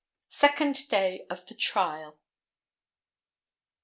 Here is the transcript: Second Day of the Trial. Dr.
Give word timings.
Second 0.29 0.87
Day 0.89 1.27
of 1.29 1.45
the 1.45 1.53
Trial. 1.53 2.13
Dr. 2.13 2.17